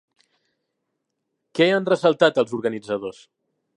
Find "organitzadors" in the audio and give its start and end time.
2.59-3.21